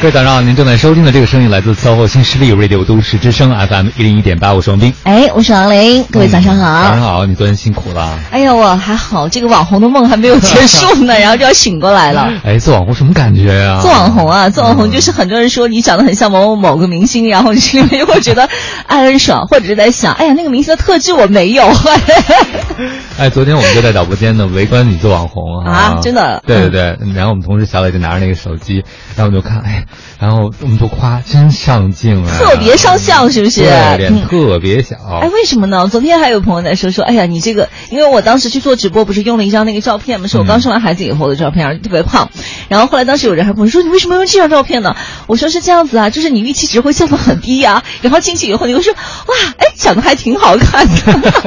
[0.00, 4.94] 各位早上好，您正在收听的这个声音来自 SOHO 新势力 Radio 都市之声 FM 一零一点八，我是王斌。
[5.02, 6.84] 哎，我是王琳，各位早上好。
[6.84, 8.18] 早上好，你昨天辛苦了。
[8.30, 12.32] 哎呀，我还好，这个网红的梦还没有结束呢， 然后就要醒过来了。
[12.42, 13.78] 哎，做网红什么感觉呀？
[13.82, 18.48] 做网红啊，做网红就是很多人说你长得很像某某某个明星，然后你心里面就会觉得
[18.90, 21.64] 哎很爽，或者是在想，哎呀那个明星的特质我没有。
[23.16, 26.42] 哎，昨天我们就在导播间呢围观你做网红啊，真的。
[26.46, 28.82] 对对对，然后我们同事小伟就拿着那个手机，
[29.14, 29.84] 然后我们就看，哎，
[30.18, 33.60] 然后我们就夸真上镜啊，特别上相是不是？
[33.60, 34.96] 脸特别小。
[35.20, 35.86] 哎，为什么呢？
[35.88, 40.26] 昨天还有朋友在说说，哎呀，你这个，因为我当时去做直播，不是用了一张那个照片吗？
[40.26, 42.30] 是我刚生完孩子以后的照片，特别胖。
[42.68, 44.96] 然后后来当时有人还跟我说，你为什么用这张照片呢？
[45.26, 51.42] 我说是这样子啊，就是你预期值会降得很低呀，然后进去以后你会说，哇，哎，长得还挺好看的。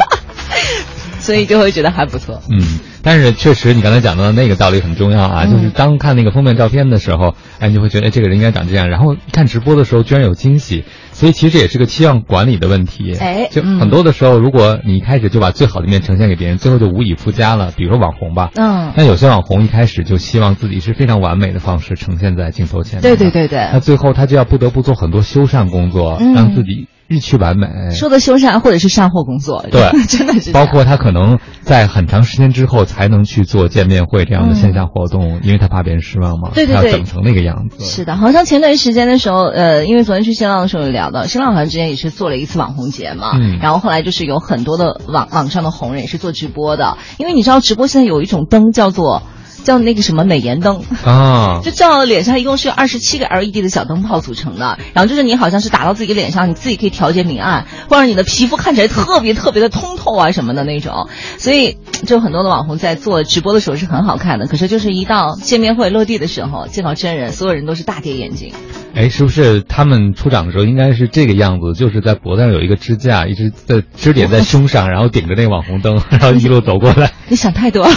[1.20, 2.42] 所以就会觉得还不错。
[2.52, 2.62] 嗯，
[3.02, 10.84] 但是确实你刚才讲到的那个道理很重要啊，就是当看那个封面照片的时候，哎，你就会觉得这个人应该长这样，然后看直播的时候居然有惊喜，
[11.14, 13.16] 所以其实也是个期望管理的问题。
[13.16, 17.72] 哎，就很多的时候，如果你一开始就把最好的一面呈现给别人，最后就无以复加了。
[17.74, 26.90] 比如说网红吧，嗯，那有些网红一开始就希望自己是非常完美的方式呈现在镜头前，对对对对，那最后他就要不得不做很多修缮工作，让自己。
[27.14, 30.52] 日趋完美，说的修缮或者是善后工作，对， 真的是。
[30.52, 37.84] 包括他可能在很长时间之后才能去做见面会这样的线下活动，因为他怕别人失望嘛，对对对，要整成那个样子。
[37.86, 49.24] 是的，好像前段时间的时候，呃，因为昨天去新浪的时候有聊到，新浪好像之前也是做了一次网红节嘛，嗯，然后后来就是有很多的网网上的红人也是做直播的，因为你知道直播现在有一种灯叫做。
[49.64, 68.54] 叫那个什么美颜灯啊，就照脸上一共是二十七个 LED 的小灯泡组成的，然后就是你好像是打到自己脸上，你自己可以调节明暗，或者你的皮肤看起来特别特别的通透啊什么的那种，所以就很多的网红在做直播的时候是很好看的，可是就是一到见面会落地的时候，见到真人，所有人都是大跌眼镜。
[68.96, 71.74] 哎，是不是他们出场的时候应该是这个样子？
[71.80, 77.12] 就是在脖子上有一个支架，一直在支点在胸上， 然后顶着那个网红灯，然后一路走过来。
[77.28, 77.88] 你想太多。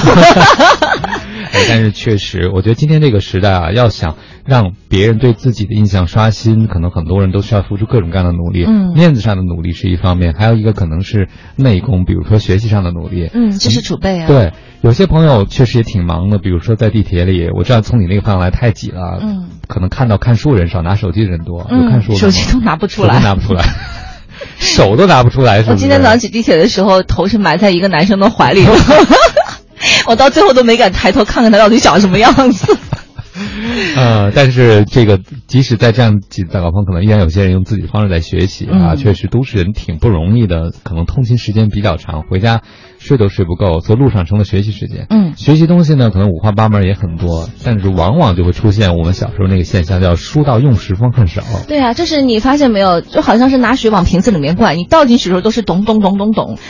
[1.69, 8.65] 但是 确实，我觉得今天这个时代啊，要想让别人对自己的印象刷新，可能很多人都需要付出各种各样的努力。
[8.67, 13.31] 嗯，面子上的努力是一方面，还有一个可能是内功，比如说学习上的努力。
[13.33, 14.27] 嗯，知识储备啊。
[14.27, 14.53] 对，
[14.83, 19.19] 有些朋友确实也挺忙的，比如说在地铁里，我知道从你那个方向来太挤了。
[19.23, 21.67] 嗯，可能看到看书人少，拿手机的人多。
[21.71, 23.65] 有看书手机都拿不出来，拿不出来，
[24.59, 25.63] 手都拿不出来。
[25.67, 28.73] 我今天早上挤地铁的时候，头是埋在一个男生的怀里了。
[30.07, 32.77] 我到最后都没敢抬头看看他到底长什么样子。
[33.97, 38.95] 呃， 但是这个即使在这样挤的高峰，可能依然有些人用自己的方式在学习啊。
[38.97, 42.63] 确实，都市人挺不容易的，可能通勤时间比较长，回家
[42.99, 45.07] 睡都睡不够，所以路上成了学习时间。
[45.11, 51.43] 嗯，学习东西呢，可能五花八门也很多，但是往往就会出现我们小时候那个现象，叫书到用时方恨少。
[51.69, 56.17] 对啊，就是你发现没有，就好像是拿水往瓶子里面灌，你倒进去的时候都是咚咚咚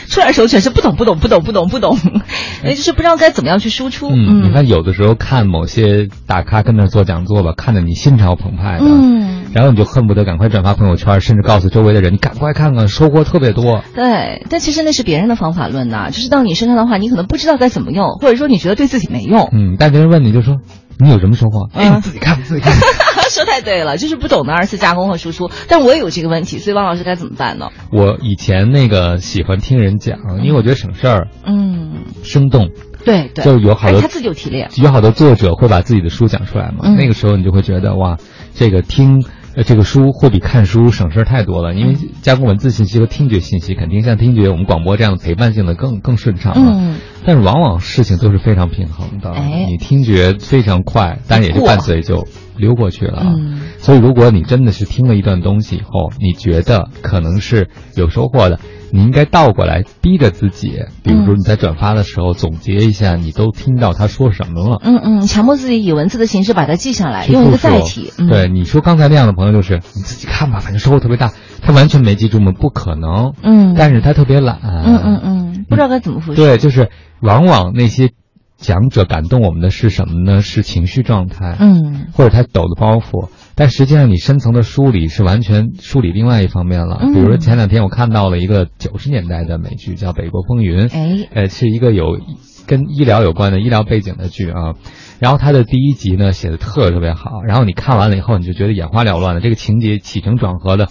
[0.07, 1.97] 出来的时候全是不懂不懂不懂不懂不懂，
[2.63, 4.09] 也，就是不知道该怎么样去输出。
[4.09, 13.83] 嗯，你看有的时候看某些大咖跟那做讲座吧，看得你心潮澎湃的，嗯，然后你就恨不得赶快转发朋友圈，甚至告诉周围的人，你赶快看看，收获特别多。
[13.93, 19.49] 对，但其实那是别人的方法论呐，就是到你身上的话，你可能不知道该怎么用，或者说你觉得对自己没用。
[19.53, 20.57] 嗯，但别人问你就说
[20.99, 21.69] 你有什么收获？
[21.73, 22.73] 哎，你自己看，自己看。
[23.29, 25.51] 说太对了，就是不懂得二次加工和输出。
[25.67, 27.69] 但我也有这个问题，所以汪老师该怎么办呢？
[27.91, 32.69] 我以前那个喜欢听人讲，因为我觉得省事儿，嗯，生动。
[33.07, 36.87] 对对，就有好多他自己有提炼，有好多作者会把自己的书讲出来嘛。
[36.95, 38.17] 那个时候你就会觉得哇，
[38.53, 39.23] 这个听
[39.55, 46.73] 呃这个书会比看书省事儿太多了，因为加工文字信息和听觉信息肯定像听觉我们广播这样的陪伴性的更更顺畅了。
[46.75, 49.33] 嗯，但是往往事情都是非常平衡的，
[49.67, 53.23] 你听觉非常快，但也就伴随就溜过去了。
[53.25, 58.59] 嗯，所以如果你真的是听了一段东西以后，你觉得可能是有收获的。
[58.91, 64.79] 你应该倒过来逼着自己，比如说你在转发的时候总结一下，你都听到他说什么了。
[64.83, 68.11] 嗯嗯，强迫自己以文字的形式把它记下来，用一个载体。
[68.29, 71.31] 对，你说刚才那样的朋友就是你自己看吧，反正收获特别大。
[71.61, 72.51] 他完全没记住吗？
[72.51, 73.33] 不可能。
[73.43, 74.59] 嗯，但是他特别懒。
[74.63, 76.41] 嗯嗯嗯，不知道该怎么复习。
[76.41, 76.89] 对，就是
[77.19, 78.11] 往往那些
[78.57, 80.41] 讲者感动我们的是什么呢？
[80.41, 81.55] 是情绪状态。
[81.59, 83.29] 嗯，或者他抖的包袱。
[83.55, 86.99] 但实际上，你深层的梳理是完全梳理另外一方面了。
[87.13, 92.19] 比如说前两天我看到了一个九十年代的美剧，叫《北国风云》，哎，呃，是一个有
[92.67, 94.73] 跟医疗有关的医疗背景的剧啊。
[95.19, 100.89] 然后它的第一集呢写的特特别好，然后你看完了以后，你就觉得眼花缭乱的，这个情节起承转合的。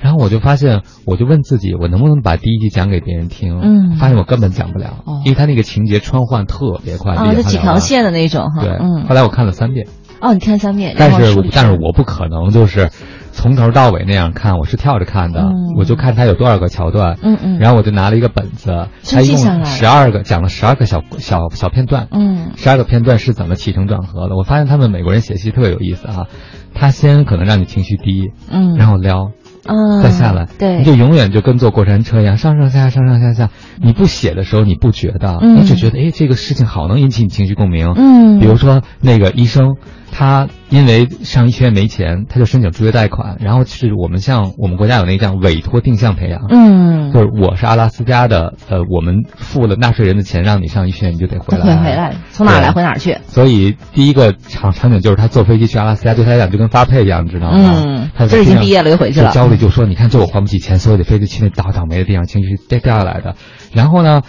[0.00, 3.60] 然后我就发现，我就问自己，我能不能把第一集讲给别人听？
[3.60, 8.62] 嗯，发现我根本讲不了，因为他那个情节穿换特别快，啊，就几条线的那种哈。
[8.62, 9.06] 对，嗯。
[9.06, 9.86] 后来我看了三遍。
[10.20, 12.88] 哦，你看三遍，但是但是我不可能就是
[13.32, 24.36] 从头到尾那样看，我是跳着看的，嗯我就看它有多少个桥段，嗯嗯，然后我就拿了一个本子，他一共十二个，讲了十二个小小小片段，嗯十二个片段是怎么起承转合的。
[24.36, 26.26] 我发现他们美国人写戏特别有意思啊，
[26.72, 29.32] 他先可能让你情绪低，嗯，然后撩，
[29.66, 33.50] 嗯再下来，对，你就永远就跟坐过山车一样，上上下下，上上下下。
[33.80, 37.92] 你不写的时候你不觉得，嗯你只觉得哎这个事情好能引起你情绪共鸣。
[37.96, 39.76] 嗯，比如说那个医生，
[40.12, 51.76] 他因为上医学院没钱，他就申请助学贷款，然后是我们像我们国家有那个叫委托定向培养，嗯，就是我是阿拉斯加的，呃，我们付了纳税人的钱让你上医学院，你就得回回来。
[51.76, 57.82] 回来，从哪儿来回哪儿去，所以第一个场场景就是他坐飞机去阿拉斯加，对他来讲就跟发配一样，你知道吗？
[57.86, 63.36] 嗯他，这已经毕业了又回去了，焦虑就说，你看这我还不起钱，所以我得非得去那倒倒霉的地方，情绪掉掉下来的。
[63.72, 64.22] 然后呢，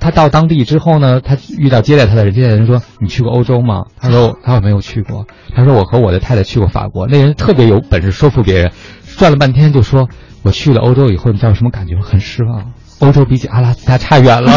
[0.00, 8.72] 他到当地之后呢，他遇到接待他的人，接待人说：“你去过欧洲吗？”他说：“他没有去过。”他说：“我和我的太太去过法国。”那人特别有本事说服别人，
[9.16, 10.08] 转了半天就说
[10.42, 12.02] ：“我去了欧洲以后，你知道什么感觉吗？
[12.04, 14.52] 很失望，欧洲比起阿拉斯加差远了。”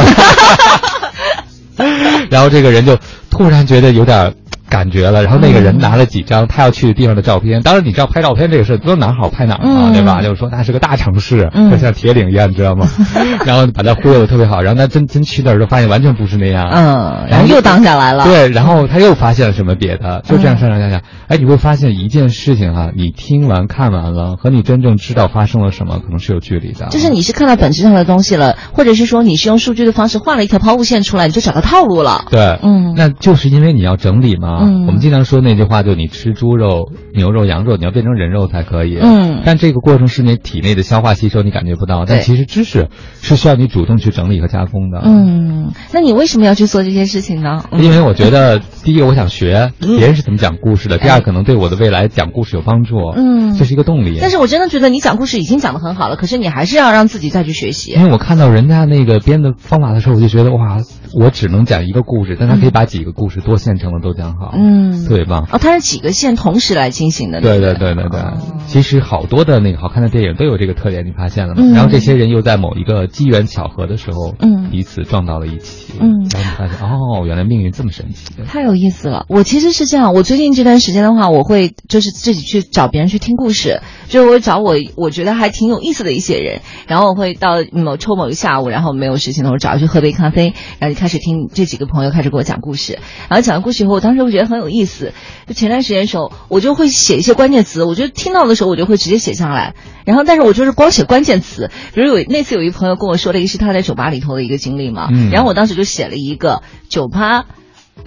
[2.30, 2.98] 然后这个人就
[3.30, 4.36] 突然觉得有点
[4.72, 7.62] 感觉了，然后那个人拿了几张他要去的地方的照片。
[7.62, 10.22] 当然，你知道拍照片这个事，都哪儿好拍哪儿啊，嗯对吧？
[10.24, 12.88] 就是说那是个大城市，嗯就像铁岭一样，你知道吗？
[13.46, 16.70] 然后把他忽悠的特别好，然后他真真去那儿就发现完全不是那样。
[16.72, 26.88] 嗯，然后又当下来了，对，然后他又发现了什么别的，就这样嗯上上下下，哎，你会发现一件事情哈、你听完看完了，和你真正知道发生了什么，可能是有距离的。
[26.90, 32.26] 就是你是看到本质上的东西了，或者是说你是用数据的方式画了一条抛物线出来，你就找到套路了。
[32.32, 34.60] 对，嗯那就是因为你要整理嘛。
[34.62, 38.98] 嗯我们经常说那句话，就你吃猪肉、牛肉、羊肉，你要变成人肉才可以。
[39.02, 42.06] 嗯但这个过程是你体内的消化吸收，你感觉不到。
[42.06, 42.90] 但其实知识
[43.22, 45.02] 是需要你主动去整理和加工的。。
[45.04, 47.64] 嗯，那你为什么要去做这些事情呢？
[47.72, 54.18] 嗯因为我觉得，第一个我想学嗯别人是怎么讲故事的，第二可能对我的未来讲故事有帮助，嗯这是一个动力。
[54.22, 57.94] 但是我真的觉得你讲故事已经讲得很好了，可是你还是要让自己再去学习。
[57.94, 60.78] 因为我看到人家那个编的方法的时候，我就觉得哇，
[61.20, 65.48] 我只能讲一个故事，但他可以把几个故事多现成的都讲好，嗯，特别棒。
[65.52, 67.42] 哦，它是几个线同时来进行的。
[67.42, 68.22] 对对对对对
[68.68, 71.62] 其实好多的那个好看的电影都有这个特点，你发现了吗？
[71.64, 78.34] 嗯然后这些人又在某一个机缘巧合的时候，嗯彼此撞到了一起，嗯然后你发现哦，原来命运这么神奇。
[78.48, 79.26] 太有意思了！
[79.30, 93.00] 我其实是这样，我最近这段时间的话，我会就是自己去找别人去听故事，就是我找我我觉得还挺有意思的一些人，然后我会到某抽某个下午，然后没有事情的时候找去喝杯咖啡，然后就开始听这几个朋友开始给我讲故事，
[93.30, 95.14] 然后讲完故事以后，我当时会觉得很有意思。
[95.48, 107.46] 就前段时间的时候，我就会写一些关键词，我觉得听到的时候我就会直接写下来，然后但是我就是光写关键词，比如有那次有一朋友跟我说了一个是他在酒吧里头的一个经历嘛，嗯然后我当时就写了一个酒吧。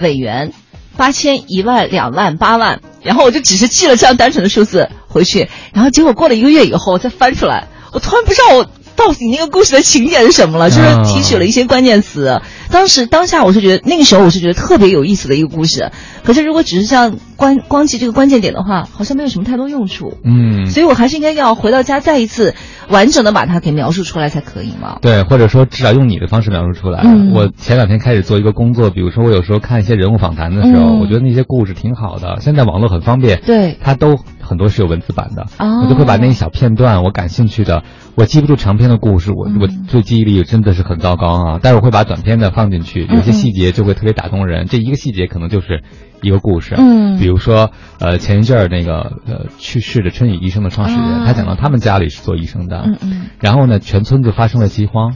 [0.01, 0.53] 委员
[0.97, 8.67] 八千、一万、两万、八万，然后我就只是记了这样单纯的数字回去，然后结果过了一个月以后再翻出来，我突然不知道我
[8.97, 12.41] 到底那个故事的情节是什么了，就是提取了一些关键词。
[12.71, 15.91] 当时当下我是觉得那个时候我是觉得特别有意思的一个故事，
[16.25, 20.15] 可是如果只是像关光记这个关键点的话，好像没有什么太多用处。
[20.25, 22.55] 嗯，所以我还是应该要回到家再一次
[22.89, 24.99] 完整的把它给描述出来才可以嘛。
[25.01, 27.03] 对，或者说至少用你的方式描述出来。
[27.05, 32.39] 嗯我前两天开始做一个工作，比如说我有时候看一些人物访谈的时候，嗯我觉得那些故事挺好的。
[32.41, 35.83] 现在网络很方便，对它都很多是有文字版的，哦。
[35.83, 37.83] 我就会把那一小片段我感兴趣的，
[38.15, 39.59] 我记不住长篇的故事，我嗯。
[39.61, 41.59] 我对记忆力真的是很糟糕啊。
[41.63, 44.67] 但是我会把短篇的放进去，有些嗯细节就会特别打动人。
[44.67, 45.83] 这一个细节可能就是
[46.23, 47.19] 一个故事，嗯。
[47.19, 51.25] 比如说呃前一阵儿那个呃去世的春雨医生的创始人，啊。
[51.27, 53.27] 他讲到他们家里是做医生的，嗯嗯。
[53.41, 55.15] 然后呢，全村就发生了饥荒，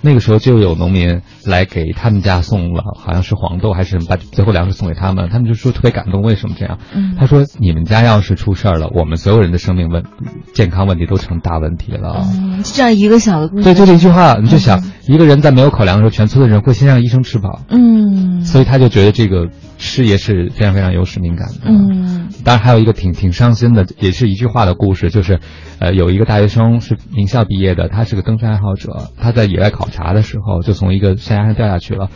[0.00, 6.78] 那个时候就有农民来给他们家送了，好像是黄豆还是什么，把最后粮食送给他们，他们就说特别感动，为什么这样？
[6.94, 10.04] 嗯他说你们家要是出事儿了，我们所有人的生命问
[10.54, 12.24] 健康问题都成大问题了。
[12.32, 13.64] 嗯，就这样一个小的故事。
[13.64, 21.62] 对，就这一句话，你就想，一个人在没有口粮的时候，全村的人会先让医生吃饱，嗯所以他就觉得这个事业是非常非常有使命感的。
[21.66, 22.08] 嗯
[22.44, 25.40] 当然还有一个挺挺伤心的，也是一句话的故事，就是，
[25.80, 32.08] 呃，有一个大学生是名校毕业的，他是个登山爱好者，他在野外考察的时候就从一个山崖上掉下去了，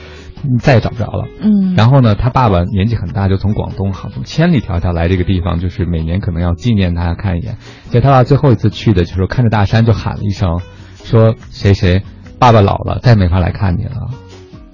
[0.44, 1.26] 嗯再也找不着了。
[1.40, 7.56] 嗯，然后呢，他爸爸年纪很大，就从广东好从千里迢迢来这个地方，就是每年可能要纪念他看一眼。
[7.90, 10.60] 结果他爸最后一次去的就是看着大山就喊了一声，
[11.02, 12.02] 说谁谁
[12.38, 14.08] 爸爸老了，再没法来看你了。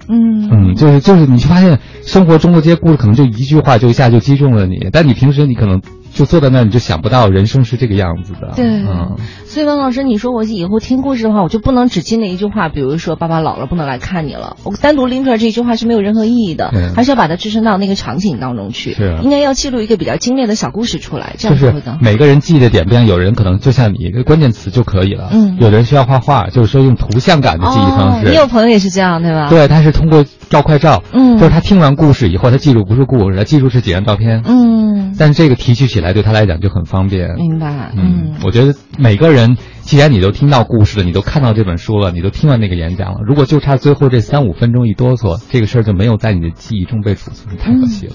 [0.09, 0.49] 嗯。
[0.51, 5.81] 嗯，就是就是，你就发现生活中的这些故事，可能就一句话就一下就击中了你，但你平时你可能
[6.19, 8.51] 就坐在那儿，你就想不到人生是这个样子的。
[8.57, 18.93] 对，嗯，所以王老师，你说我以后听故事的话，我就不能只记那一句话，比如说爸爸老了不能来看你了，我单独拎出来这一句话是没有任何意义的，嗯还是要把它置身到那个场景当中去。
[18.95, 21.99] 是啊应该要记录一个比较精炼的小故事出来，这就是样才会更好。
[22.01, 28.29] 每个人记忆的点不一样，有人可能就像你一个关键词就可以了，嗯有的人需要画画，就是说用图像感的记忆方哦，式。
[28.29, 37.35] 你有朋友也是这样，对吧？，对，他是通过照快照，嗯就是他听完故事以后，他记住不是故事，他记住是几张照片，嗯，但是这个提取起来对他来讲就很方便。
[37.35, 48.13] 明白，嗯，我觉得每个人，既然你都听到故事了，你都看到这本书了，你都听完那个演讲了，如果就差最后这三五分钟一哆嗦，这个事儿就没有在你的记忆中被储存，太可惜了。